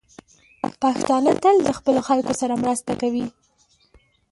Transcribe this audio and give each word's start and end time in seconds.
پښتانه 0.81 1.31
تل 1.43 1.55
له 1.67 1.71
خپلو 1.77 1.99
خلکو 2.07 2.33
سره 2.41 2.53
مرسته 2.63 2.91
کوي. 3.01 3.25